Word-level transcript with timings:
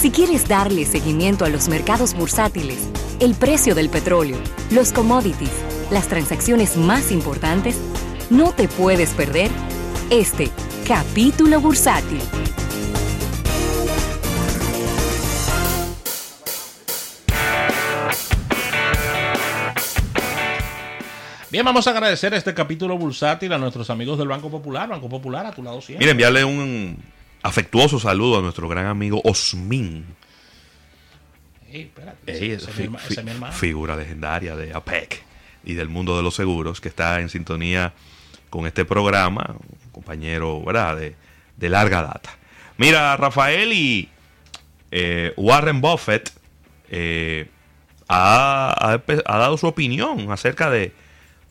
Si 0.00 0.12
quieres 0.12 0.46
darle 0.46 0.86
seguimiento 0.86 1.44
a 1.44 1.48
los 1.48 1.68
mercados 1.68 2.14
bursátiles, 2.14 2.88
el 3.18 3.34
precio 3.34 3.74
del 3.74 3.90
petróleo, 3.90 4.36
los 4.70 4.92
commodities, 4.92 5.50
las 5.90 6.06
transacciones 6.06 6.76
más 6.76 7.10
importantes, 7.10 7.76
no 8.30 8.52
te 8.52 8.68
puedes 8.68 9.10
perder 9.10 9.50
este 10.08 10.50
capítulo 10.86 11.60
bursátil. 11.60 12.20
Bien, 21.50 21.64
vamos 21.64 21.88
a 21.88 21.90
agradecer 21.90 22.32
este 22.34 22.54
capítulo 22.54 22.96
bursátil 22.96 23.52
a 23.52 23.58
nuestros 23.58 23.90
amigos 23.90 24.16
del 24.16 24.28
Banco 24.28 24.48
Popular. 24.48 24.88
Banco 24.88 25.08
Popular, 25.08 25.44
a 25.46 25.50
tu 25.50 25.64
lado 25.64 25.80
siempre. 25.80 26.04
Mira, 26.04 26.12
enviarle 26.12 26.44
un 26.44 27.17
afectuoso 27.48 27.98
saludo 27.98 28.38
a 28.38 28.42
nuestro 28.42 28.68
gran 28.68 28.86
amigo 28.86 29.20
Osmin. 29.24 30.04
Ey, 31.70 31.82
espérate, 31.82 32.54
ese- 32.54 32.72
fi- 32.72 32.88
mi 32.88 32.96
fi- 32.98 33.14
figura 33.52 33.96
legendaria 33.96 34.56
de 34.56 34.72
APEC 34.72 35.22
y 35.64 35.74
del 35.74 35.88
mundo 35.88 36.16
de 36.16 36.22
los 36.22 36.34
seguros, 36.34 36.80
que 36.80 36.88
está 36.88 37.20
en 37.20 37.28
sintonía 37.28 37.92
con 38.50 38.66
este 38.66 38.84
programa, 38.84 39.56
un 39.84 39.90
compañero 39.92 40.62
¿verdad? 40.64 40.96
De, 40.96 41.14
de 41.56 41.68
larga 41.68 42.02
data. 42.02 42.30
Mira, 42.78 43.16
Rafael 43.16 43.72
y 43.72 44.08
eh, 44.90 45.34
Warren 45.36 45.80
Buffett 45.82 46.32
eh, 46.90 47.48
ha, 48.08 48.74
ha 48.78 48.94
empe- 48.98 49.22
ha 49.26 49.36
dado 49.38 49.58
su 49.58 49.66
opinión 49.66 50.30
acerca 50.32 50.70
de, 50.70 50.92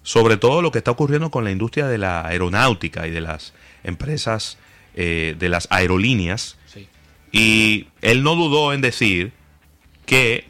sobre 0.02 0.38
todo 0.38 0.64
lo 0.64 0.72
que 0.72 0.80
está 0.80 0.90
ocurriendo 0.92 1.30
con 1.30 1.44
la 1.44 1.52
industria 1.52 1.86
de 1.86 2.00
la 2.00 2.26
aeronáutica 2.26 3.06
y 3.06 3.12
de 3.12 3.22
las 3.22 3.54
empresas 3.84 4.58
eh, 5.00 5.36
de 5.38 5.48
las 5.48 5.68
aerolíneas. 5.70 6.58
Sí. 6.66 6.88
Y 7.32 7.88
él 8.02 8.24
no 8.24 8.34
dudó 8.34 8.74
en 8.74 8.82
decir 8.82 9.32
que, 10.08 10.46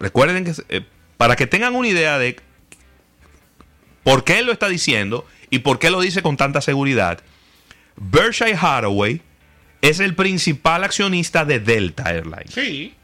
recuerden 0.00 0.44
que, 0.44 0.52
eh, 0.68 0.84
para 1.16 1.36
que 1.36 1.46
tengan 1.46 1.76
una 1.76 1.86
idea 1.86 2.18
de 2.18 2.40
por 4.02 4.24
qué 4.24 4.40
él 4.40 4.46
lo 4.46 4.52
está 4.52 4.68
diciendo 4.68 5.24
y 5.48 5.60
por 5.60 5.78
qué 5.78 5.90
lo 5.90 6.00
dice 6.00 6.22
con 6.22 6.36
tanta 6.36 6.60
seguridad, 6.60 7.20
Berkshire 7.94 8.58
Hathaway 8.60 9.22
es 9.80 10.00
el 10.00 10.16
principal 10.16 10.82
accionista 10.82 11.44
de 11.44 11.60
Delta 11.60 12.10
Airlines. 12.10 12.52
Sí. 12.52 12.94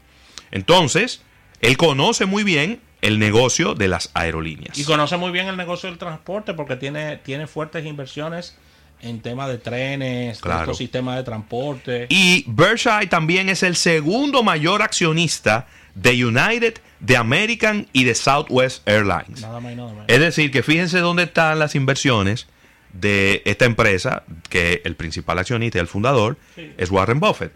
Entonces, 0.50 1.22
él 1.60 1.76
conoce 1.76 2.26
muy 2.26 2.42
bien 2.42 2.80
el 3.00 3.20
negocio 3.20 3.76
de 3.76 3.86
las 3.86 4.10
aerolíneas. 4.14 4.76
Y 4.76 4.82
conoce 4.82 5.16
muy 5.18 5.30
bien 5.30 5.46
el 5.46 5.56
negocio 5.56 5.88
del 5.88 5.98
transporte 5.98 6.52
porque 6.52 6.74
tiene, 6.74 7.18
tiene 7.18 7.46
fuertes 7.46 7.86
inversiones 7.86 8.56
en 9.04 9.20
temas 9.20 9.48
de 9.48 9.58
trenes, 9.58 10.40
Claro. 10.40 10.58
de 10.58 10.62
estos 10.64 10.78
sistemas 10.78 11.16
de 11.16 11.22
transporte. 11.22 12.06
Y 12.08 12.44
Berkshire 12.48 13.06
también 13.06 13.48
es 13.48 13.62
el 13.62 13.76
segundo 13.76 14.42
mayor 14.42 14.82
accionista 14.82 15.66
de 15.94 16.24
United, 16.24 16.74
de 17.00 17.16
American 17.16 17.86
y 17.92 18.04
de 18.04 18.14
Southwest 18.14 18.86
Airlines. 18.88 19.42
Nada 19.42 19.60
más 19.60 19.72
y 19.72 19.76
nada 19.76 19.90
menos. 19.92 20.04
Es 20.08 20.18
decir, 20.20 20.50
que 20.50 20.62
fíjense 20.62 20.98
dónde 20.98 21.24
están 21.24 21.58
las 21.58 21.74
inversiones 21.74 22.46
de 22.92 23.42
esta 23.44 23.64
empresa, 23.64 24.24
que 24.48 24.80
el 24.84 24.96
principal 24.96 25.38
accionista 25.38 25.78
y 25.78 25.80
el 25.80 25.86
fundador 25.88 26.36
es 26.56 26.90
Warren 26.90 27.20
Buffett. 27.20 27.52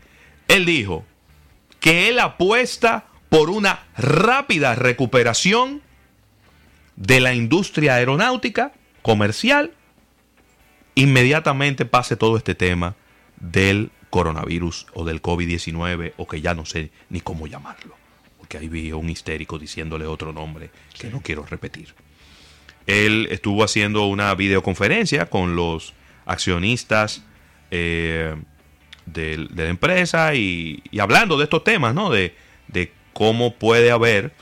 Él 0.48 0.64
dijo 0.66 1.04
que 1.80 2.08
él 2.08 2.18
apuesta 2.18 3.06
por 3.28 3.50
una 3.50 3.80
rápida 3.96 4.74
recuperación 4.74 5.82
de 6.96 7.20
la 7.20 7.34
industria 7.34 7.94
aeronáutica 7.94 8.72
comercial 9.02 9.72
inmediatamente 11.02 11.84
pase 11.84 12.16
todo 12.16 12.36
este 12.36 12.54
tema 12.54 12.94
del 13.40 13.90
coronavirus 14.10 14.86
o 14.94 15.04
del 15.04 15.20
COVID-19 15.22 16.14
o 16.16 16.26
que 16.26 16.40
ya 16.40 16.54
no 16.54 16.64
sé 16.64 16.90
ni 17.10 17.20
cómo 17.20 17.46
llamarlo. 17.46 17.94
Porque 18.38 18.58
ahí 18.58 18.68
vi 18.68 18.90
a 18.90 18.96
un 18.96 19.08
histérico 19.10 19.58
diciéndole 19.58 20.06
otro 20.06 20.32
nombre 20.32 20.70
que 20.98 21.08
no 21.10 21.20
quiero 21.20 21.44
repetir. 21.44 21.94
Él 22.86 23.28
estuvo 23.30 23.62
haciendo 23.64 24.06
una 24.06 24.34
videoconferencia 24.34 25.26
con 25.26 25.54
los 25.56 25.92
accionistas 26.24 27.22
eh, 27.70 28.34
de, 29.06 29.46
la 29.54 29.66
empresa 29.68 30.34
y, 30.34 30.82
y 30.90 30.98
hablando 31.00 31.36
de 31.36 31.44
estos 31.44 31.64
temas, 31.64 31.94
¿no? 31.94 32.10
De, 32.10 32.34
de 32.68 32.92
cómo 33.12 33.54
puede 33.54 33.90
haber 33.90 34.32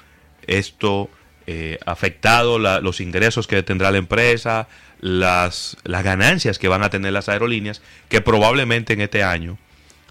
esto 0.46 1.10
eh, 1.48 1.78
afectado 1.86 2.58
la- 2.60 2.80
los 2.80 3.00
ingresos 3.00 3.46
que 3.48 3.62
tendrá 3.64 3.90
la 3.90 3.98
empresa, 3.98 4.68
las, 5.00 5.76
las 5.84 6.02
ganancias 6.02 6.58
que 6.58 6.68
van 6.68 6.82
a 6.82 6.90
tener 6.90 7.12
las 7.12 7.28
aerolíneas, 7.28 7.82
que 8.08 8.20
probablemente 8.20 8.92
en 8.94 9.00
este 9.02 9.22
año 9.22 9.58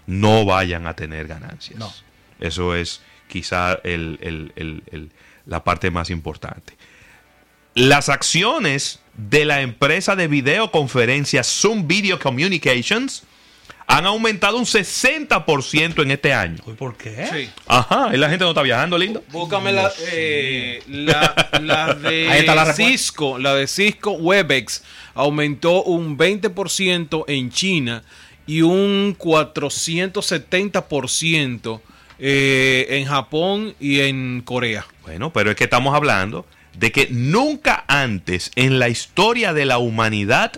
no 0.06 0.44
vayan 0.44 0.86
a 0.86 0.94
tener 0.94 1.26
ganancias. 1.26 1.78
No. 1.78 1.92
Eso 2.40 2.74
es 2.74 3.00
quizá 3.28 3.74
el- 3.82 4.18
el- 4.22 4.52
el- 4.56 4.82
el- 4.92 5.10
la 5.46 5.64
parte 5.64 5.90
más 5.90 6.10
importante. 6.10 6.76
Las 7.74 8.08
acciones 8.08 9.00
de 9.16 9.44
la 9.44 9.60
empresa 9.62 10.16
de 10.16 10.28
videoconferencia 10.28 11.42
Zoom 11.42 11.86
Video 11.86 12.18
Communications 12.18 13.22
han 13.86 14.06
aumentado 14.06 14.56
un 14.56 14.64
60% 14.64 16.02
en 16.02 16.10
este 16.10 16.32
año. 16.34 16.56
¿Por 16.76 16.96
qué? 16.96 17.28
Sí. 17.32 17.48
Ajá, 17.66 18.10
y 18.12 18.16
la 18.16 18.28
gente 18.28 18.44
no 18.44 18.50
está 18.50 18.62
viajando, 18.62 18.98
lindo. 18.98 19.22
Búscame 19.30 19.70
la, 19.72 19.92
eh, 20.10 20.82
la, 20.88 21.48
la 21.62 21.94
de 21.94 22.28
Ahí 22.28 22.40
está 22.40 22.56
la 22.56 22.64
respuesta. 22.64 22.92
Cisco, 22.92 23.38
la 23.38 23.54
de 23.54 23.68
Cisco 23.68 24.10
Webex 24.12 24.82
aumentó 25.14 25.84
un 25.84 26.18
20% 26.18 27.24
en 27.28 27.50
China 27.50 28.02
y 28.46 28.62
un 28.62 29.16
470% 29.18 31.80
eh, 32.18 32.86
en 32.90 33.04
Japón 33.04 33.74
y 33.78 34.00
en 34.00 34.40
Corea. 34.44 34.86
Bueno, 35.02 35.32
pero 35.32 35.50
es 35.50 35.56
que 35.56 35.64
estamos 35.64 35.94
hablando 35.94 36.46
de 36.76 36.92
que 36.92 37.08
nunca 37.10 37.84
antes 37.88 38.50
en 38.56 38.78
la 38.78 38.88
historia 38.88 39.52
de 39.52 39.64
la 39.64 39.78
humanidad 39.78 40.52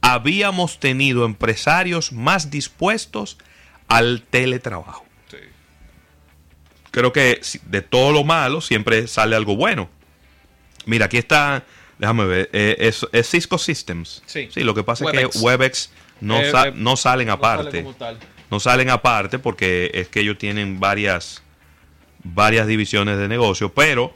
habíamos 0.00 0.78
tenido 0.80 1.24
empresarios 1.24 2.12
más 2.12 2.50
dispuestos 2.50 3.38
al 3.88 4.22
teletrabajo. 4.28 5.04
Creo 6.90 7.12
que 7.12 7.40
de 7.66 7.82
todo 7.82 8.10
lo 8.12 8.24
malo 8.24 8.60
siempre 8.60 9.06
sale 9.06 9.36
algo 9.36 9.54
bueno. 9.56 9.88
Mira, 10.86 11.06
aquí 11.06 11.18
está, 11.18 11.62
déjame 11.98 12.24
ver, 12.24 12.50
eh, 12.52 12.76
es, 12.80 13.06
es 13.12 13.30
Cisco 13.30 13.58
Systems. 13.58 14.22
Sí. 14.26 14.48
lo 14.56 14.74
que 14.74 14.82
pasa 14.82 15.04
es 15.04 15.12
que 15.30 15.38
Webex 15.38 15.90
no, 16.20 16.40
Eh, 16.40 16.50
sa- 16.50 16.68
eh, 16.68 16.72
no 16.74 16.96
salen 16.96 17.28
No 17.28 17.34
aparte. 17.34 17.86
no 18.50 18.58
salen 18.58 18.90
aparte 18.90 19.38
porque 19.38 19.90
es 19.94 20.08
que 20.08 20.20
ellos 20.20 20.36
tienen 20.38 20.80
varias 20.80 21.42
varias 22.24 22.66
divisiones 22.66 23.16
de 23.18 23.28
negocio, 23.28 23.72
pero 23.72 24.12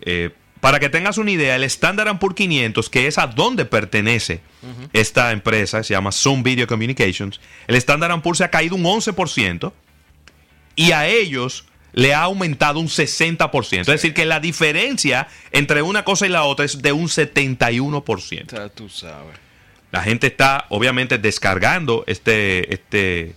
eh, 0.00 0.30
para 0.62 0.78
que 0.78 0.88
tengas 0.88 1.18
una 1.18 1.32
idea, 1.32 1.56
el 1.56 1.64
Standard 1.64 2.20
Poor's 2.20 2.36
500, 2.36 2.88
que 2.88 3.08
es 3.08 3.18
a 3.18 3.26
donde 3.26 3.64
pertenece 3.64 4.42
esta 4.92 5.32
empresa, 5.32 5.82
se 5.82 5.92
llama 5.92 6.12
Zoom 6.12 6.44
Video 6.44 6.68
Communications, 6.68 7.40
el 7.66 7.74
Standard 7.74 8.22
Poor's 8.22 8.38
se 8.38 8.44
ha 8.44 8.50
caído 8.52 8.76
un 8.76 8.84
11% 8.84 9.72
y 10.76 10.92
a 10.92 11.08
ellos 11.08 11.64
le 11.94 12.14
ha 12.14 12.22
aumentado 12.22 12.78
un 12.78 12.86
60%. 12.86 13.80
Es 13.80 13.86
decir, 13.88 14.14
que 14.14 14.24
la 14.24 14.38
diferencia 14.38 15.26
entre 15.50 15.82
una 15.82 16.04
cosa 16.04 16.26
y 16.26 16.28
la 16.28 16.44
otra 16.44 16.64
es 16.64 16.80
de 16.80 16.92
un 16.92 17.08
71%. 17.08 18.12
O 18.14 18.48
sea, 18.48 18.68
tú 18.68 18.88
sabes. 18.88 19.36
La 19.90 20.04
gente 20.04 20.28
está 20.28 20.66
obviamente 20.68 21.18
descargando 21.18 22.04
este, 22.06 22.72
este, 22.72 23.34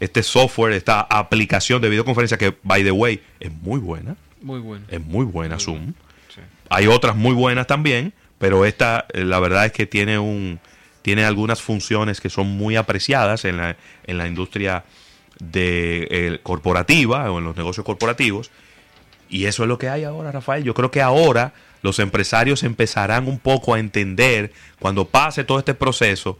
este 0.00 0.22
software, 0.22 0.72
esta 0.72 1.02
aplicación 1.02 1.82
de 1.82 1.90
videoconferencia 1.90 2.38
que, 2.38 2.56
by 2.62 2.82
the 2.82 2.90
way, 2.90 3.20
es 3.38 3.52
muy 3.52 3.80
buena. 3.80 4.16
Muy 4.40 4.60
bueno. 4.60 4.86
Es 4.88 5.02
muy 5.02 5.26
buena 5.26 5.58
Zoom. 5.58 5.92
Hay 6.68 6.86
otras 6.86 7.16
muy 7.16 7.34
buenas 7.34 7.66
también, 7.66 8.12
pero 8.38 8.64
esta, 8.64 9.06
eh, 9.12 9.24
la 9.24 9.38
verdad 9.40 9.66
es 9.66 9.72
que 9.72 9.86
tiene 9.86 10.18
un 10.18 10.60
tiene 11.02 11.26
algunas 11.26 11.60
funciones 11.60 12.18
que 12.22 12.30
son 12.30 12.46
muy 12.46 12.76
apreciadas 12.76 13.44
en 13.44 13.58
la, 13.58 13.76
en 14.06 14.16
la 14.16 14.26
industria 14.26 14.84
de, 15.38 16.08
eh, 16.10 16.40
corporativa 16.42 17.30
o 17.30 17.38
en 17.38 17.44
los 17.44 17.56
negocios 17.56 17.84
corporativos. 17.84 18.50
Y 19.28 19.44
eso 19.44 19.64
es 19.64 19.68
lo 19.68 19.76
que 19.76 19.90
hay 19.90 20.04
ahora, 20.04 20.32
Rafael. 20.32 20.64
Yo 20.64 20.72
creo 20.72 20.90
que 20.90 21.02
ahora 21.02 21.52
los 21.82 21.98
empresarios 21.98 22.62
empezarán 22.62 23.28
un 23.28 23.38
poco 23.38 23.74
a 23.74 23.80
entender 23.80 24.52
cuando 24.78 25.04
pase 25.04 25.44
todo 25.44 25.58
este 25.58 25.74
proceso 25.74 26.38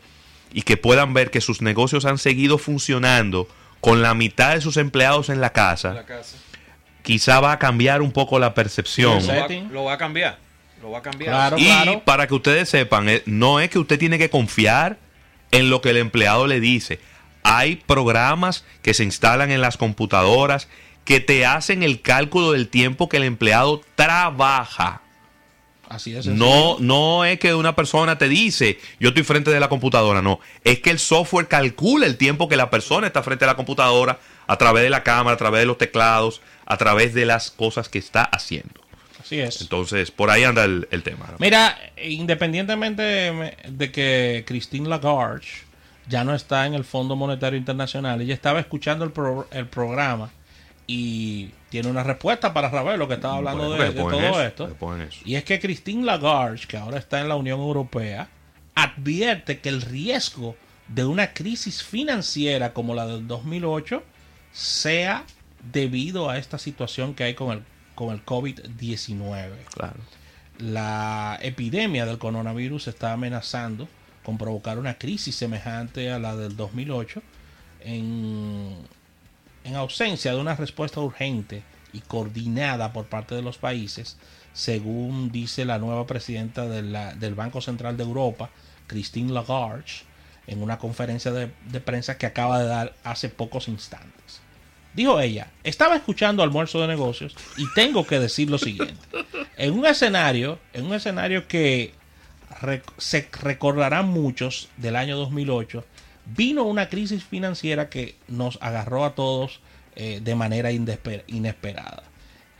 y 0.51 0.63
que 0.63 0.79
puedan 0.79 1.13
ver 1.13 1.31
que 1.31 1.43
sus 1.43 1.61
negocios 1.61 2.07
han 2.07 2.17
seguido 2.17 2.57
funcionando 2.57 3.47
con 3.81 4.01
la 4.01 4.15
mitad 4.15 4.55
de 4.55 4.63
sus 4.63 4.79
empleados 4.79 5.29
en 5.29 5.43
la 5.43 5.51
casa, 5.51 5.93
La 5.93 6.07
casa. 6.07 6.39
Quizá 7.05 7.39
va 7.39 7.53
a 7.53 7.59
cambiar 7.61 8.03
un 8.03 8.11
poco 8.11 8.41
la 8.41 8.55
percepción. 8.55 9.21
Sí, 9.21 9.29
Lo 9.29 9.33
va, 9.35 9.41
Setting. 9.43 9.73
lo 9.73 9.85
va 9.85 9.93
a 9.93 9.99
cambiar. 9.99 10.39
Lo 10.83 10.91
va 10.91 10.99
a 10.99 11.03
cambiar. 11.03 11.31
Claro. 11.57 11.57
Y 11.59 11.97
para 12.05 12.27
que 12.27 12.35
ustedes 12.35 12.69
sepan, 12.69 13.09
eh, 13.09 13.23
no 13.27 13.61
es 13.61 13.71
que 13.71 13.79
usted 13.79 13.99
tiene 13.99 14.19
que 14.19 14.29
confiar 14.31 14.99
en 15.53 15.71
lo 15.71 15.81
que 15.81 15.91
el 15.91 15.99
empleado 15.99 16.47
le 16.49 16.59
dice. 16.59 16.99
Hay 17.45 17.77
programas 17.77 18.65
que 18.83 18.95
se 18.95 19.05
instalan 19.05 19.51
en 19.53 19.61
las 19.61 19.77
computadoras 19.77 20.67
que 21.05 21.21
te 21.21 21.45
hacen 21.47 21.83
el 21.83 22.01
cálculo 22.01 22.53
del 22.53 22.69
tiempo 22.69 23.09
que 23.09 23.19
el 23.19 23.25
empleado 23.25 23.83
trabaja. 23.95 25.03
Así. 25.95 26.15
No, 26.31 26.77
no 26.81 27.25
es 27.25 27.39
que 27.39 27.55
una 27.55 27.75
persona 27.77 28.19
te 28.19 28.29
dice, 28.29 28.79
yo 29.01 29.09
estoy 29.09 29.23
frente 29.25 29.51
de 29.51 29.61
la 29.61 29.69
computadora, 29.69 30.23
no. 30.23 30.41
Es 30.65 30.81
que 30.81 30.91
el 30.91 30.99
software 30.99 31.49
calcula 31.49 32.07
el 32.07 32.17
tiempo 32.17 32.49
que 32.49 32.57
la 32.57 32.71
persona 32.71 33.07
está 33.07 33.23
frente 33.23 33.45
a 33.45 33.49
la 33.49 33.57
computadora 33.57 34.19
a 34.47 34.57
través 34.57 34.83
de 34.83 34.91
la 34.91 35.03
cámara, 35.03 35.35
a 35.35 35.39
través 35.39 35.61
de 35.61 35.67
los 35.67 35.79
teclados, 35.79 36.41
a 36.67 36.77
través 36.77 37.15
de 37.15 37.25
las 37.25 37.51
cosas 37.51 37.89
que 37.89 37.99
está 37.99 38.25
haciendo. 38.25 38.81
Así 39.21 39.41
es. 39.41 39.63
Entonces, 39.63 40.11
por 40.11 40.31
ahí 40.31 40.45
anda 40.45 40.65
el, 40.65 40.87
el 40.91 41.03
tema. 41.03 41.27
¿no? 41.31 41.37
Mira, 41.39 41.79
independientemente 42.03 43.03
de, 43.03 43.57
de 43.69 43.93
que 43.93 44.45
Christine 44.47 44.89
Lagarde 44.89 45.47
ya 46.09 46.25
no 46.25 46.35
está 46.35 46.67
en 46.67 46.75
el 46.75 46.85
Fondo 46.85 47.17
Monetario 47.17 47.59
Internacional, 47.59 48.21
ella 48.21 48.35
estaba 48.35 48.61
escuchando 48.61 49.05
el, 49.07 49.13
pro- 49.13 49.49
el 49.51 49.67
programa 49.67 50.31
y 50.87 51.51
tiene 51.71 51.89
una 51.89 52.03
respuesta 52.03 52.53
para 52.53 52.69
Ravelo 52.69 53.09
que 53.09 53.15
estaba 53.15 53.37
hablando 53.37 53.73
de, 53.73 53.85
de 53.85 53.93
todo 53.93 54.13
eso, 54.13 54.43
esto. 54.43 54.77
Y 55.25 55.37
es 55.37 55.45
que 55.45 55.59
Christine 55.61 56.05
Lagarde, 56.05 56.61
que 56.69 56.77
ahora 56.77 56.99
está 56.99 57.21
en 57.21 57.29
la 57.29 57.37
Unión 57.37 57.61
Europea, 57.61 58.29
advierte 58.75 59.61
que 59.61 59.69
el 59.69 59.83
riesgo 59.83 60.57
de 60.89 61.05
una 61.05 61.33
crisis 61.33 61.83
financiera 61.83 62.73
como 62.75 62.95
la 62.95 63.07
del 63.07 63.27
2008 63.27 64.03
sea 64.53 65.25
debido 65.73 66.29
a 66.29 66.39
esta 66.39 66.59
situación 66.59 67.15
que 67.15 67.25
hay 67.25 67.35
con 67.35 67.51
el, 67.53 67.63
con 67.95 68.13
el 68.13 68.25
COVID-19 68.25 69.51
Claro. 69.75 69.97
la 70.59 71.39
epidemia 71.41 72.05
del 72.05 72.19
coronavirus 72.19 72.89
está 72.89 73.13
amenazando 73.13 73.89
con 74.23 74.37
provocar 74.39 74.79
una 74.79 74.99
crisis 74.99 75.35
semejante 75.35 76.11
a 76.11 76.19
la 76.19 76.37
del 76.37 76.57
2008 76.57 77.23
en, 77.81 78.75
en 79.65 79.77
ausencia 79.77 80.33
de 80.33 80.41
una 80.41 80.55
respuesta 80.57 81.01
urgente 81.01 81.63
y 81.93 82.01
coordinada 82.01 82.93
por 82.93 83.07
parte 83.07 83.35
de 83.35 83.43
los 83.43 83.59
países, 83.59 84.17
según 84.53 85.31
dice 85.33 85.65
la 85.65 85.79
nueva 85.79 86.07
presidenta 86.07 86.67
del 86.69 87.35
Banco 87.35 87.61
Central 87.61 87.97
de 87.97 88.05
Europa, 88.05 88.51
Christine 88.87 89.33
Lagarde, 89.33 89.85
en 90.47 90.63
una 90.63 90.79
conferencia 90.79 91.33
de, 91.33 91.51
de 91.71 91.81
prensa 91.81 92.19
que 92.19 92.27
acaba 92.27 92.59
de 92.61 92.67
dar 92.67 92.95
hace 93.03 93.29
pocos 93.31 93.69
instantes. 93.69 94.41
Dijo 94.93 95.19
ella, 95.19 95.51
estaba 95.65 95.97
escuchando 95.97 96.43
almuerzo 96.43 96.81
de 96.81 96.87
negocios 96.87 97.35
y 97.57 97.65
tengo 97.75 98.07
que 98.07 98.21
decir 98.21 98.49
lo 98.51 98.59
siguiente. 98.59 98.95
En 99.57 99.73
un 99.73 99.87
escenario, 99.87 100.59
en 100.73 100.85
un 100.87 100.95
escenario 100.95 101.49
que 101.49 101.95
rec- 102.61 102.83
se 102.99 103.29
recordarán 103.43 104.09
muchos 104.09 104.69
del 104.77 104.95
año 104.97 105.17
2008, 105.17 105.85
vino 106.27 106.65
una 106.65 106.89
crisis 106.89 107.25
financiera 107.25 107.89
que 107.89 108.17
nos 108.29 108.59
agarró 108.61 109.05
a 109.05 109.15
todos 109.15 109.61
eh, 109.97 110.21
de 110.23 110.35
manera 110.35 110.71
inesperada. 110.73 112.05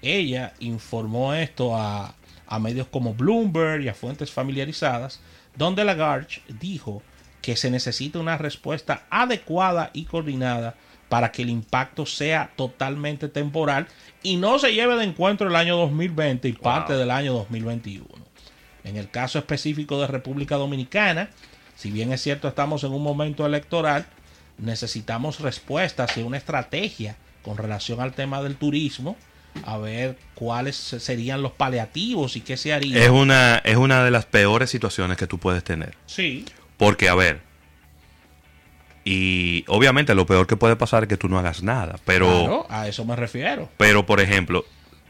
Ella 0.03 0.53
informó 0.61 1.35
esto 1.35 1.77
a, 1.77 2.15
a 2.47 2.59
medios 2.59 2.87
como 2.89 3.15
Bloomberg 3.15 3.83
y 3.83 3.89
a 3.89 3.95
fuentes 3.95 4.31
familiarizadas, 4.31 5.21
donde 5.57 5.85
Lagarde 5.85 6.43
dijo 6.61 7.03
que 7.41 7.57
se 7.57 7.71
necesita 7.71 8.19
una 8.19 8.39
respuesta 8.39 9.05
adecuada 9.11 9.91
y 9.93 10.05
coordinada 10.05 10.75
para 11.09 11.31
que 11.31 11.43
el 11.43 11.51
impacto 11.51 12.07
sea 12.07 12.51
totalmente 12.57 13.29
temporal 13.29 13.87
y 14.23 14.37
no 14.37 14.59
se 14.59 14.73
lleve 14.73 14.97
de 14.97 15.05
encuentro 15.05 15.49
el 15.49 15.57
año 15.57 15.77
2020 15.77 16.49
y 16.49 16.53
parte 16.55 16.95
del 16.95 17.11
año 17.11 17.35
2021. 17.35 18.07
En 18.85 18.97
el 18.97 19.11
caso 19.11 19.39
específico 19.39 20.01
de 20.01 20.07
República 20.07 20.57
Dominicana, 20.57 21.31
si 21.77 21.91
bien 21.91 22.13
es 22.13 22.23
cierto 22.23 22.49
estamos 22.49 22.85
en 22.85 22.93
un 22.93 23.03
momento 23.03 23.47
electoral, 23.47 24.07
necesitamos 24.59 25.41
respuestas 25.41 26.17
y 26.17 26.23
una 26.23 26.37
estrategia 26.37 27.17
con 27.43 27.57
relación 27.57 28.01
al 28.01 28.13
tema 28.13 28.43
del 28.43 28.57
turismo, 28.57 29.17
a 29.65 29.79
ver 29.79 30.17
cuáles 30.35 30.77
serían 30.77 31.43
los 31.43 31.53
paliativos 31.53 32.37
y 32.37 32.41
qué 32.41 32.57
se 32.57 32.73
haría. 32.73 33.03
Es 33.03 33.11
una, 33.11 33.59
es 33.59 33.77
una 33.77 34.05
de 34.05 34.11
las 34.11 34.27
peores 34.27 34.71
situaciones 34.71 35.17
que 35.17 35.27
tú 35.27 35.39
puedes 35.39 35.63
tener. 35.63 35.95
Sí, 36.07 36.45
Porque, 36.77 37.09
a 37.09 37.15
ver, 37.15 37.41
y 39.05 39.65
obviamente 39.69 40.15
lo 40.15 40.27
peor 40.27 40.47
que 40.47 40.57
puede 40.57 40.77
pasar 40.77 41.05
es 41.05 41.09
que 41.09 41.17
tú 41.17 41.29
no 41.29 41.39
hagas 41.39 41.63
nada. 41.63 41.99
Pero, 42.05 42.27
claro, 42.27 42.67
a 42.71 42.89
eso 42.89 43.05
me 43.05 43.15
refiero. 43.15 43.69
pero 43.77 44.07
por 44.07 44.21
ejemplo, 44.21 44.65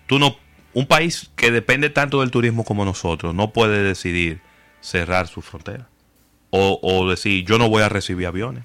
tú 0.06 0.18
no, 0.18 0.36
un 0.72 0.86
país 0.86 1.30
que 1.36 1.50
depende 1.50 1.90
tanto 1.90 2.20
del 2.20 2.30
turismo 2.30 2.64
como 2.64 2.84
nosotros 2.84 3.34
no 3.34 3.52
puede 3.52 3.82
decidir 3.82 4.40
cerrar 4.80 5.28
su 5.28 5.40
frontera. 5.40 5.88
O, 6.56 6.78
o 6.82 7.10
decir, 7.10 7.44
yo 7.44 7.58
no 7.58 7.68
voy 7.68 7.82
a 7.82 7.88
recibir 7.88 8.26
aviones. 8.28 8.64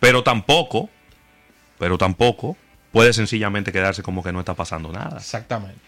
Pero 0.00 0.22
tampoco, 0.22 0.90
pero 1.78 1.96
tampoco 1.96 2.56
puede 2.92 3.12
sencillamente 3.14 3.72
quedarse 3.72 4.02
como 4.02 4.22
que 4.22 4.32
no 4.32 4.40
está 4.40 4.54
pasando 4.54 4.92
nada. 4.92 5.16
Exactamente. 5.18 5.80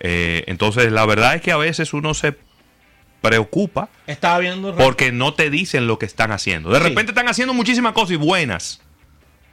Eh, 0.00 0.42
entonces, 0.48 0.90
la 0.90 1.06
verdad 1.06 1.34
es 1.36 1.42
que 1.42 1.52
a 1.52 1.56
veces 1.56 1.92
uno 1.92 2.14
se 2.14 2.36
preocupa 3.20 3.88
Estaba 4.06 4.38
viendo 4.38 4.74
porque 4.76 5.10
no 5.12 5.34
te 5.34 5.50
dicen 5.50 5.86
lo 5.86 5.98
que 5.98 6.06
están 6.06 6.32
haciendo. 6.32 6.70
De 6.70 6.78
Sí. 6.78 6.84
repente 6.88 7.10
están 7.12 7.28
haciendo 7.28 7.52
muchísimas 7.54 7.92
cosas 7.92 8.12
y 8.12 8.16
buenas, 8.16 8.80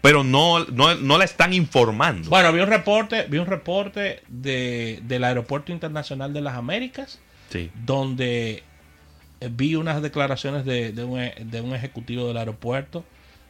pero 0.02 0.24
no, 0.24 0.66
no, 0.66 0.96
no 0.96 1.18
la 1.18 1.26
están 1.26 1.54
informando. 1.54 2.30
Bueno, 2.30 2.52
vi 2.54 2.60
un 2.62 2.70
reporte, 2.70 3.26
vi 3.30 3.38
un 3.40 3.48
reporte 3.48 4.22
de, 4.28 5.00
del 5.04 5.24
Aeropuerto 5.24 5.72
Internacional 5.72 6.32
de 6.34 6.42
las 6.42 6.56
Américas, 6.56 7.20
Sí. 7.50 7.70
donde 7.84 8.64
vi 9.52 9.76
unas 9.76 10.02
declaraciones 10.02 10.66
de, 10.66 10.92
de 10.92 11.04
un, 11.04 11.20
e- 11.20 11.36
de 11.40 11.62
un 11.62 11.74
ejecutivo 11.76 12.28
del 12.28 12.38
aeropuerto, 12.38 13.04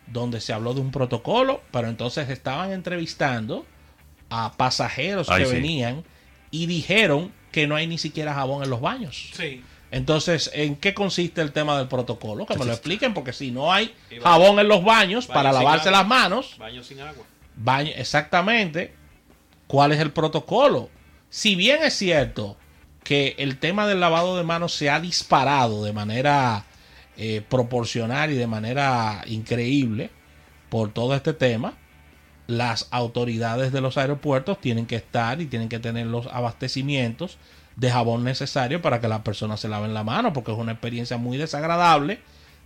donde 0.08 0.40
se 0.42 0.54
habló 0.54 0.74
de 0.74 0.82
un 0.82 0.92
protocolo, 0.92 1.62
pero 1.72 1.88
entonces 1.90 2.30
estaban 2.30 2.72
entrevistando 2.72 3.66
a 4.30 4.52
pasajeros 4.54 5.30
Ay, 5.30 5.44
que 5.44 5.50
sí. 5.50 5.56
venían 5.56 6.04
y 6.52 6.66
dijeron 6.68 7.32
que 7.52 7.68
no 7.68 7.76
hay 7.76 7.88
ni 7.88 7.98
siquiera 7.98 8.34
jabón 8.34 8.64
en 8.64 8.70
los 8.70 8.82
baños. 8.82 9.32
Sí. 9.34 9.64
Entonces, 9.92 10.52
¿en 10.54 10.76
qué 10.76 10.94
consiste 10.94 11.42
el 11.42 11.52
tema 11.54 11.78
del 11.78 11.88
protocolo? 11.88 12.46
Que 12.46 12.58
me 12.58 12.66
lo 12.66 12.72
expliquen, 12.72 13.14
porque 13.14 13.32
si 13.34 13.52
no 13.52 13.72
hay 13.72 13.94
jabón 14.22 14.60
en 14.60 14.68
los 14.68 14.84
baños 14.84 15.26
para 15.28 15.52
baño 15.52 15.64
lavarse 15.64 15.88
agua. 15.90 16.00
las 16.00 16.08
manos, 16.08 16.56
Baño 16.58 16.84
sin 16.84 17.00
agua. 17.00 17.24
baño, 17.56 17.92
exactamente 17.96 18.94
cuál 19.68 19.92
es 19.94 20.00
el 20.00 20.12
protocolo. 20.12 20.90
Si 21.30 21.56
bien 21.56 21.82
es 21.84 21.94
cierto 21.94 22.58
que 23.06 23.36
el 23.38 23.60
tema 23.60 23.88
del 23.88 24.00
lavado 24.00 24.36
de 24.36 24.44
manos 24.44 24.74
se 24.74 24.90
ha 24.90 25.00
disparado 25.00 25.86
de 25.86 25.94
manera 25.94 26.66
eh, 27.18 27.44
proporcional 27.48 28.31
y 28.31 28.36
de 28.36 28.48
manera 28.48 29.22
increíble 29.28 30.10
por 30.69 30.92
todo 30.92 31.16
este 31.16 31.34
tema, 31.34 31.75
las 32.48 32.88
autoridades 32.90 33.72
de 33.72 33.80
los 33.80 33.98
aeropuertos 33.98 34.60
tienen 34.60 34.88
que 34.88 34.96
estar 34.96 35.40
y 35.40 35.46
tienen 35.46 35.69
que 35.69 35.80
tener 35.80 36.07
los 36.07 36.25
abastecimientos 36.28 37.38
de 37.75 37.92
jabón 37.92 38.24
necesario 38.24 38.81
para 38.81 39.00
que 39.00 39.08
las 39.08 39.22
personas 39.22 39.60
se 39.60 39.69
laven 39.69 39.94
la 39.94 40.04
mano, 40.04 40.34
porque 40.34 40.51
es 40.51 40.58
una 40.58 40.72
experiencia 40.72 41.18
muy 41.18 41.38
desagradable. 41.38 42.19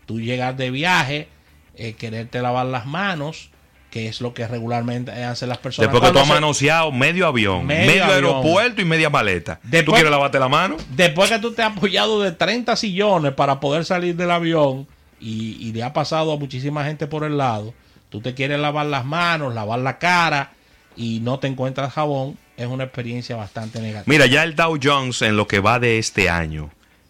Tú 0.05 0.21
llegar 0.21 0.55
de 0.55 0.71
viaje, 0.71 1.27
eh, 1.75 1.93
quererte 1.93 2.41
lavar 2.41 2.67
las 2.67 2.85
manos, 2.85 3.51
que 3.89 4.07
es 4.07 4.21
lo 4.21 4.33
que 4.33 4.47
regularmente 4.47 5.11
hacen 5.11 5.49
las 5.49 5.57
personas. 5.57 5.91
Después 5.91 6.09
que 6.09 6.13
tú 6.13 6.19
has 6.21 6.27
se- 6.27 6.33
manoseado 6.33 6.91
medio 6.91 7.25
avión, 7.27 7.65
Medio 7.65 7.87
medio, 7.87 8.03
avión. 8.05 8.15
aeropuerto 8.15 8.81
y 8.81 8.85
media 8.85 9.09
maleta. 9.09 9.59
¿Tú 9.61 9.67
Después- 9.69 9.95
quieres 9.95 10.11
lavarte 10.11 10.39
la 10.39 10.47
mano? 10.47 10.77
Después 10.95 11.29
que 11.31 11.39
tú 11.39 11.51
te 11.53 11.63
has 11.63 11.75
apoyado 11.75 12.21
de 12.21 12.31
30 12.31 12.75
sillones 12.75 13.33
para 13.33 13.59
poder 13.59 13.83
salir 13.85 14.15
del 14.15 14.29
avión 14.31 14.87
y, 15.19 15.57
y 15.59 15.73
le 15.73 15.81
ha 15.83 15.91
pasado 15.91 16.31
a 16.33 16.37
muchísima 16.37 16.85
gente 16.85 17.07
por 17.07 17.23
el 17.23 17.37
lado, 17.37 17.73
tú 18.09 18.21
te 18.21 18.35
quieres 18.35 18.59
lavar 18.59 18.85
las 18.85 19.05
manos, 19.05 19.53
lavar 19.55 19.79
la 19.79 19.97
cara 19.97 20.51
y 20.95 21.19
no 21.21 21.39
te 21.39 21.47
encuentras 21.47 21.91
jabón, 21.93 22.37
es 22.57 22.67
una 22.67 22.83
experiencia 22.83 23.35
bastante 23.35 23.79
negativa. 23.81 24.03
Mira, 24.05 24.27
ya 24.27 24.43
el 24.43 24.55
Dow 24.55 24.77
Jones 24.81 25.21
en 25.23 25.35
lo 25.37 25.47
que 25.47 25.59
va 25.61 25.79
de 25.79 25.97
este 25.97 26.29
año 26.29 26.69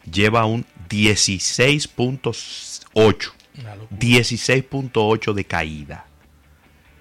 lleva 0.09 0.45
un 0.45 0.65
16.8. 0.89 3.31
Una 3.59 3.75
locura. 3.75 3.99
16.8 3.99 5.33
de 5.33 5.43
caída. 5.45 6.05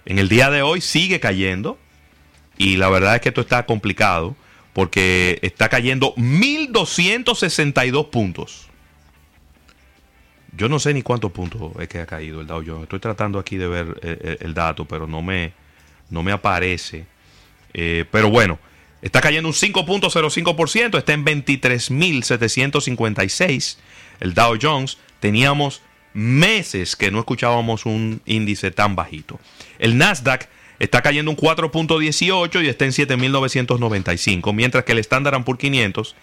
En 0.09 0.19
el 0.19 0.29
día 0.31 0.50
de 0.50 0.62
hoy 0.62 0.81
sigue 0.81 1.21
cayendo 1.21 1.79
y 2.57 2.79
la 2.79 2.88
verdad 2.88 3.17
es 3.17 3.21
que 3.21 3.29
esto 3.29 3.43
está 3.43 3.67
complicado 3.67 4.35
porque 4.73 5.38
está 5.43 5.69
cayendo 5.69 6.15
1262 6.17 8.07
puntos. 8.07 8.71
Yo 10.57 10.71
no 10.71 10.79
sé 10.79 10.95
ni 10.95 11.03
cuántos 11.03 11.31
puntos 11.31 11.73
es 11.79 11.88
que 11.88 11.99
ha 11.99 12.07
caído 12.07 12.41
el 12.41 12.47
Dow 12.47 12.65
Jones. 12.67 12.85
Estoy 12.85 13.00
tratando 13.00 13.38
aquí 13.38 13.59
de 13.59 13.69
ver 13.69 14.00
eh, 14.00 14.19
eh, 14.23 14.38
el, 14.41 14.55
dato, 14.55 14.87
pero 14.87 15.07
no 15.07 15.21
me, 15.21 15.53
no 16.09 16.23
me 16.23 16.33
aparece. 16.33 17.05
Eh, 17.75 18.07
pero 18.11 18.31
bueno, 18.31 18.59
está 19.03 19.21
cayendo 19.21 19.50
un 19.50 19.55
5.05%, 19.55 20.97
está 20.97 21.12
en 21.12 21.27
23.756. 21.27 23.77
El 24.21 24.33
Dow 24.33 24.57
Jones 24.59 24.97
teníamos 25.21 25.83
meses 26.15 26.97
que 26.97 27.11
no 27.11 27.19
escuchábamos 27.19 27.85
un 27.87 28.21
índice 28.27 28.71
tan 28.71 28.97
bajito. 28.97 29.38
El 29.79 29.99
Nasdaq 29.99 30.49
está 30.79 31.03
cayendo 31.03 31.31
un 31.31 31.37
4.18 31.37 32.65
y 32.65 32.69
está 32.69 32.85
en 32.85 32.93
7.995, 32.93 34.55
mientras 34.55 34.85
que 34.85 34.93
el 34.93 34.99
Standard 34.99 35.43
Poor's 35.45 35.61
500 35.61 36.15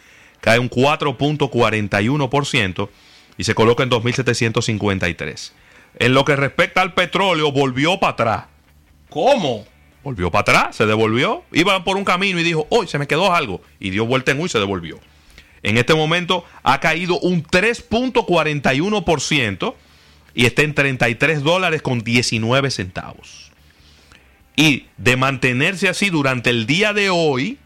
cae 0.41 0.59
un 0.59 0.69
4.41% 0.69 2.89
y 3.37 3.43
se 3.43 3.55
coloca 3.55 3.83
en 3.83 3.89
2.753. 3.89 5.51
En 5.97 6.13
lo 6.13 6.25
que 6.25 6.35
respecta 6.35 6.81
al 6.81 6.93
petróleo, 6.93 7.51
volvió 7.51 7.99
para 7.99 8.13
atrás. 8.13 8.45
¿Cómo? 9.09 9.65
Volvió 10.03 10.29
para 10.29 10.41
atrás, 10.41 10.75
se 10.75 10.85
devolvió. 10.85 11.43
Iba 11.51 11.83
por 11.83 11.97
un 11.97 12.03
camino 12.03 12.39
y 12.39 12.43
dijo, 12.43 12.67
hoy 12.69 12.87
se 12.87 12.99
me 12.99 13.07
quedó 13.07 13.33
algo. 13.33 13.61
Y 13.79 13.89
dio 13.89 14.05
vuelta 14.05 14.31
en 14.31 14.39
U 14.39 14.45
y 14.45 14.49
se 14.49 14.59
devolvió. 14.59 14.99
En 15.65 15.77
este 15.79 15.95
momento 15.95 16.45
ha 16.61 16.79
caído 16.79 17.19
un 17.19 17.43
3.41% 17.43 19.73
y 20.35 20.45
está 20.45 20.61
en 20.61 20.75
33 20.75 21.41
dólares 21.41 21.81
con 21.81 22.03
19 22.03 22.69
centavos. 22.69 23.49
Y 24.55 24.85
de 24.97 25.17
mantenerse 25.17 25.89
así 25.89 26.11
durante 26.11 26.51
el 26.51 26.67
día 26.67 26.93
de 26.93 27.09
hoy, 27.09 27.57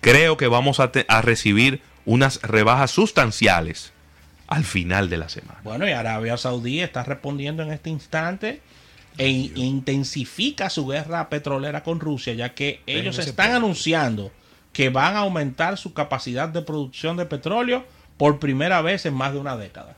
creo 0.00 0.38
que 0.38 0.46
vamos 0.46 0.80
a, 0.80 0.90
a 1.06 1.20
recibir 1.20 1.82
unas 2.06 2.40
rebajas 2.40 2.90
sustanciales 2.90 3.92
al 4.46 4.64
final 4.64 5.10
de 5.10 5.18
la 5.18 5.28
semana. 5.28 5.60
Bueno, 5.62 5.86
y 5.86 5.92
Arabia 5.92 6.38
Saudí 6.38 6.80
está 6.80 7.04
respondiendo 7.04 7.62
en 7.62 7.72
este 7.72 7.90
instante 7.90 8.62
e 9.18 9.28
intensifica 9.28 10.70
su 10.70 10.86
guerra 10.86 11.28
petrolera 11.28 11.82
con 11.82 12.00
Rusia, 12.00 12.32
ya 12.32 12.54
que 12.54 12.80
ellos 12.86 13.18
están 13.18 13.52
anunciando 13.52 14.32
que 14.72 14.88
van 14.88 15.16
a 15.16 15.20
aumentar 15.20 15.76
su 15.78 15.92
capacidad 15.94 16.48
de 16.48 16.62
producción 16.62 17.16
de 17.16 17.26
petróleo 17.26 17.84
por 18.16 18.38
primera 18.38 18.82
vez 18.82 19.06
en 19.06 19.14
más 19.14 19.32
de 19.32 19.38
una 19.38 19.56
década. 19.56 19.96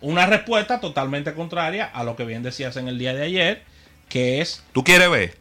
Una 0.00 0.26
respuesta 0.26 0.80
totalmente 0.80 1.32
contraria 1.34 1.86
a 1.86 2.04
lo 2.04 2.16
que 2.16 2.24
bien 2.24 2.42
decías 2.42 2.76
en 2.76 2.88
el 2.88 2.98
día 2.98 3.14
de 3.14 3.22
ayer, 3.22 3.62
que 4.08 4.40
es... 4.40 4.64
¿Tú 4.72 4.82
quieres 4.82 5.10
ver? 5.10 5.36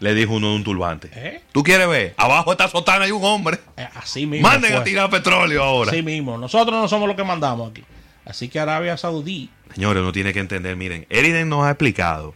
Le 0.00 0.14
dijo 0.14 0.34
uno 0.34 0.50
de 0.50 0.56
un 0.56 0.64
turbante. 0.64 1.10
¿Eh? 1.14 1.42
¿Tú 1.52 1.62
quieres 1.62 1.88
ver? 1.88 2.14
Abajo 2.16 2.50
de 2.50 2.54
esta 2.54 2.68
sotana 2.68 3.04
hay 3.04 3.10
un 3.10 3.24
hombre. 3.24 3.58
Eh, 3.76 3.88
así 3.94 4.26
mismo. 4.26 4.48
Manden 4.48 4.74
a 4.74 4.84
tirar 4.84 5.10
petróleo 5.10 5.62
ahora. 5.62 5.90
Así 5.90 6.02
mismo. 6.02 6.38
Nosotros 6.38 6.80
no 6.80 6.88
somos 6.88 7.06
los 7.06 7.16
que 7.16 7.24
mandamos 7.24 7.70
aquí. 7.70 7.84
Así 8.24 8.48
que 8.48 8.60
Arabia 8.60 8.96
Saudí. 8.96 9.50
Señores, 9.74 10.02
uno 10.02 10.12
tiene 10.12 10.32
que 10.32 10.40
entender. 10.40 10.76
Miren, 10.76 11.06
Eriden 11.10 11.48
nos 11.48 11.64
ha 11.64 11.70
explicado 11.70 12.34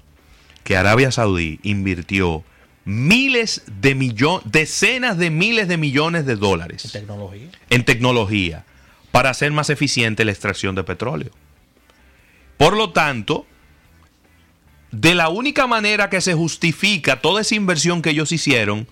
que 0.62 0.76
Arabia 0.76 1.10
Saudí 1.10 1.60
invirtió 1.62 2.44
miles 2.84 3.62
de 3.80 3.94
millones, 3.94 4.50
decenas 4.50 5.16
de 5.18 5.30
miles 5.30 5.68
de 5.68 5.76
millones 5.76 6.26
de 6.26 6.36
dólares 6.36 6.84
En 6.84 6.90
tecnología. 6.92 7.48
en 7.70 7.84
tecnología 7.84 8.64
para 9.10 9.30
hacer 9.30 9.52
más 9.52 9.70
eficiente 9.70 10.24
la 10.24 10.32
extracción 10.32 10.74
de 10.74 10.84
petróleo. 10.84 11.30
Por 12.56 12.76
lo 12.76 12.90
tanto, 12.92 13.46
de 14.90 15.14
la 15.14 15.28
única 15.28 15.66
manera 15.66 16.10
que 16.10 16.20
se 16.20 16.34
justifica 16.34 17.20
toda 17.20 17.40
esa 17.40 17.54
inversión 17.54 18.02
que 18.02 18.10
ellos 18.10 18.32
hicieron 18.32 18.86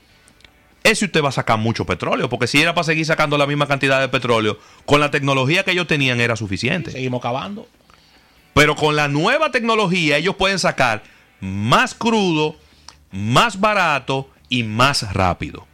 es 0.84 0.98
si 0.98 1.04
usted 1.04 1.22
va 1.22 1.28
a 1.28 1.32
sacar 1.32 1.58
mucho 1.58 1.86
petróleo, 1.86 2.28
porque 2.28 2.48
si 2.48 2.60
era 2.60 2.74
para 2.74 2.84
seguir 2.84 3.06
sacando 3.06 3.38
la 3.38 3.46
misma 3.46 3.68
cantidad 3.68 4.00
de 4.00 4.08
petróleo, 4.08 4.58
con 4.84 4.98
la 5.00 5.10
tecnología 5.12 5.64
que 5.64 5.70
ellos 5.70 5.86
tenían 5.86 6.20
era 6.20 6.34
suficiente. 6.34 6.90
Seguimos 6.90 7.22
cavando. 7.22 7.68
Pero 8.54 8.74
con 8.74 8.96
la 8.96 9.06
nueva 9.08 9.50
tecnología 9.52 10.16
ellos 10.16 10.34
pueden 10.36 10.58
sacar 10.58 11.04
más 11.40 11.94
crudo, 11.94 12.56
más 13.12 13.60
barato 13.60 14.28
y 14.48 14.62
más 14.64 15.12
rápido. 15.14 15.66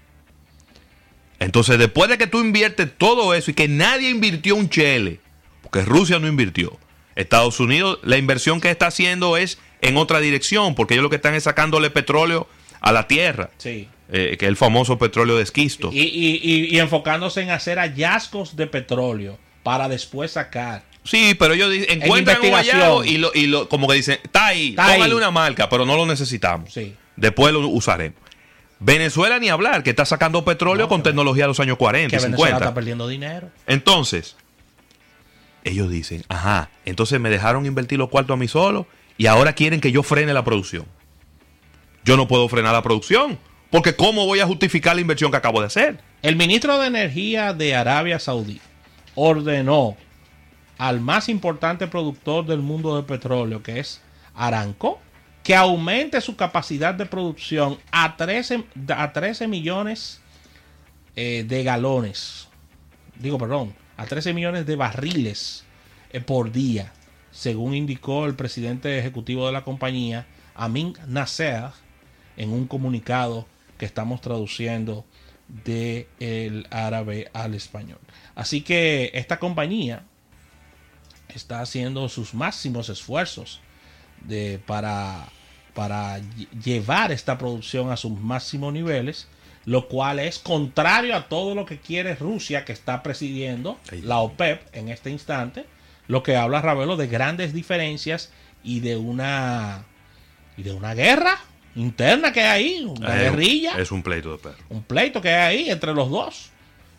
Entonces, 1.41 1.79
después 1.79 2.09
de 2.11 2.19
que 2.19 2.27
tú 2.27 2.41
inviertes 2.41 2.89
todo 2.97 3.33
eso 3.35 3.51
y 3.51 3.55
que 3.55 3.69
nadie 3.69 4.11
invirtió 4.11 4.57
un 4.57 4.69
chele, 4.69 5.21
porque 5.63 5.83
Rusia 5.83 6.19
no 6.19 6.27
invirtió, 6.27 6.77
Estados 7.15 7.61
Unidos 7.61 7.99
la 8.03 8.17
inversión 8.17 8.61
que 8.61 8.71
está 8.71 8.89
haciendo 8.89 9.37
es 9.37 9.59
en 9.81 9.97
otra 9.97 10.21
dirección, 10.21 10.75
porque 10.75 10.95
ellos 10.95 11.05
lo 11.05 11.11
que 11.11 11.17
están 11.17 11.35
es 11.35 11.45
sacándole 11.45 11.91
petróleo 11.91 12.49
a 12.81 12.93
la 12.93 13.07
tierra, 13.07 13.51
Sí. 13.59 13.89
eh, 14.13 14.37
que 14.39 14.47
es 14.47 14.49
el 14.49 14.57
famoso 14.57 14.99
petróleo 14.99 15.37
de 15.37 15.43
esquisto. 15.45 15.91
Y, 15.93 16.01
y- 16.01 16.41
y- 16.43 16.75
y 16.77 16.79
enfocándose 16.81 17.41
en 17.43 17.51
hacer 17.51 17.79
hallazgos 17.79 18.57
de 18.57 18.67
petróleo 18.67 19.39
para 19.63 19.89
después 19.89 20.33
sacar. 20.33 20.83
Sí, 21.05 21.35
pero 21.39 21.55
ellos 21.55 21.73
encuentran 21.89 22.39
un 22.41 22.47
investigación. 22.47 22.77
hallazgo 22.81 23.05
y, 23.05 23.19
lo, 23.19 23.31
y 23.35 23.47
lo- 23.47 23.69
como 23.69 23.87
que 23.89 23.95
dicen, 23.95 24.19
está 24.23 24.47
ahí, 24.49 24.71
Está 24.71 24.87
ahí. 24.91 25.13
una 25.13 25.31
marca, 25.31 25.69
pero 25.69 25.87
no 25.87 25.97
lo 25.97 26.05
necesitamos. 26.07 26.73
Sí. 26.73 26.95
Después 27.19 27.53
lo 27.53 27.67
usaremos. 27.69 28.19
Venezuela 28.81 29.39
ni 29.41 29.49
hablar, 29.49 29.83
que 29.83 29.91
está 29.91 30.05
sacando 30.05 30.45
petróleo 30.45 30.85
No, 30.85 30.89
con 30.89 31.03
tecnología 31.03 31.45
de 31.45 31.49
los 31.49 31.59
años 31.61 31.77
40 31.79 32.11
Que 32.11 32.17
y 32.17 32.25
Venezuela 32.25 32.51
50. 32.51 32.65
está 32.65 32.75
perdiendo 32.75 33.09
dinero. 33.09 33.51
Entonces, 33.67 34.37
ellos 35.65 35.91
dicen, 35.91 36.23
ajá, 36.29 36.71
entonces 36.85 37.19
me 37.19 37.29
dejaron 37.29 37.67
invertir 37.67 37.99
los 37.99 38.09
cuartos 38.09 38.35
a 38.35 38.37
mí 38.37 38.47
solo 38.47 38.87
y 39.17 39.27
ahora 39.27 39.53
quieren 39.55 39.81
que 39.81 39.91
yo 39.91 40.05
frene 40.05 40.33
la 40.33 40.45
producción. 40.45 40.87
Yo 42.05 42.17
no 42.17 42.29
puedo 42.29 42.49
frenar 42.49 42.73
la 42.73 42.83
producción, 42.83 43.37
porque 43.71 43.97
¿cómo 43.97 44.27
voy 44.27 44.39
a 44.39 44.47
justificar 44.47 44.95
la 44.95 45.01
inversión 45.03 45.33
que 45.33 45.37
acabo 45.37 45.61
de 45.61 45.67
hacer? 45.67 46.01
El 46.23 46.37
ministro 46.37 46.79
de 46.79 46.87
Energía 46.87 47.53
de 47.53 47.75
Arabia 47.75 48.21
Saudí 48.21 48.61
ordenó 49.17 49.97
al 50.79 51.01
más 51.01 51.29
importante 51.29 51.89
productor 51.89 52.47
del 52.47 52.61
mundo 52.61 52.97
de 52.97 53.03
petróleo, 53.03 53.61
que 53.65 53.81
es 53.81 54.01
Aramco, 54.37 55.01
que 55.49 55.57
aumente 55.57 56.21
su 56.21 56.37
capacidad 56.37 56.93
de 56.95 57.07
producción 57.07 57.79
a 57.91 58.19
13, 58.19 58.67
a 58.95 59.15
13 59.15 59.49
millones 59.49 60.21
eh, 61.17 61.43
de 61.49 61.65
galones. 61.65 62.49
Digo, 63.19 63.39
perdón, 63.39 63.75
a 63.97 64.05
13 64.05 64.35
millones 64.35 64.67
de 64.67 64.77
barriles 64.77 65.65
eh, 66.13 66.21
por 66.21 66.53
día, 66.53 66.93
según 67.31 67.73
indicó 67.73 68.27
el 68.27 68.35
presidente 68.35 68.99
ejecutivo 68.99 69.47
de 69.47 69.53
la 69.53 69.65
compañía, 69.65 70.27
Amin 70.55 70.93
Nasser, 71.07 71.71
en 72.37 72.53
un 72.53 72.67
comunicado 72.67 73.47
que 73.79 73.87
estamos 73.87 74.21
traduciendo 74.21 75.07
del 75.65 76.67
árabe 76.71 77.31
al 77.33 77.55
español. 77.55 78.01
Así 78.35 78.61
que 78.61 79.13
esta 79.15 79.39
compañía 79.39 80.05
está 81.29 81.63
haciendo 81.63 82.11
sus 82.11 82.35
máximos 82.35 82.91
esfuerzos 82.91 83.63
de, 84.21 84.61
para, 84.67 85.31
para 85.79 86.19
lle- 86.19 86.49
llevar 86.65 87.13
esta 87.13 87.39
producción 87.39 87.93
a 87.93 87.97
sus 87.97 88.11
máximos 88.19 88.73
niveles, 88.73 89.29
lo 89.65 89.87
cual 89.87 90.19
es 90.19 90.41
contrario 90.41 91.15
a 91.15 91.29
todo 91.29 91.55
lo 91.55 91.65
que 91.67 91.79
quiere 91.79 92.17
Rusia, 92.17 92.65
que 92.65 92.73
está 92.73 93.01
presidiendo 93.05 93.79
la 94.03 94.19
OPEP 94.19 94.75
en 94.75 94.89
este 94.89 95.11
instante, 95.11 95.67
lo 96.09 96.25
que 96.25 96.35
habla 96.35 96.61
Ravelo 96.63 96.97
de 96.97 97.07
grandes 97.07 97.53
diferencias 97.53 98.33
y 98.65 98.81
de 98.81 98.97
una 98.97 99.85
y 100.57 100.65
de 100.65 100.73
una 100.73 100.95
guerra 100.95 101.39
interna 101.77 102.33
que 102.33 102.43
hay 102.43 102.65
ahí, 102.65 102.85
una 102.85 103.07
Es 103.07 103.15
un- 103.15 103.21
guerrilla 103.37 103.73
Es 103.79 103.93
un 103.93 104.03
pleito 104.03 104.33
de 104.33 104.39
perro. 104.39 104.57
un 104.71 104.83
pleito 104.83 105.21
que 105.21 105.29
hay 105.31 105.59
ahí 105.59 105.71
entre 105.71 105.95
los 105.95 106.11
dos. 106.11 106.51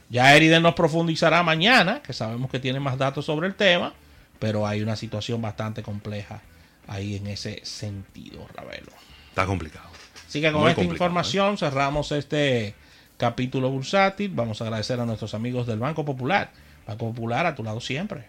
Ya 0.09 0.33
Eriden 0.37 0.63
nos 0.63 0.73
profundizará 0.73 1.43
mañana, 1.43 2.01
que 2.01 2.13
sabemos 2.13 2.49
que 2.49 2.59
tiene 2.61 2.79
más 2.79 2.97
datos 2.97 3.25
sobre 3.25 3.47
el 3.47 3.55
tema, 3.55 3.91
pero 4.39 4.65
hay 4.65 4.81
una 4.81 4.95
situación 4.95 5.41
bastante 5.41 5.83
compleja 5.83 6.41
ahí 6.89 7.15
en 7.15 7.27
ese 7.27 7.61
sentido, 7.63 8.45
Ravelo. 8.53 8.91
Está 9.29 9.45
complicado. 9.45 9.89
Así 10.27 10.41
que 10.41 10.51
con 10.51 10.61
Muy 10.61 10.71
esta 10.71 10.83
información 10.83 11.57
cerramos 11.57 12.11
este 12.11 12.75
capítulo 13.17 13.69
bursátil. 13.69 14.31
Vamos 14.33 14.61
a 14.61 14.65
agradecer 14.65 14.99
a 14.99 15.05
nuestros 15.05 15.33
amigos 15.33 15.67
del 15.67 15.79
Banco 15.79 16.03
Popular. 16.03 16.51
Banco 16.87 17.13
Popular 17.13 17.45
a 17.45 17.55
tu 17.55 17.63
lado 17.63 17.79
siempre. 17.79 18.25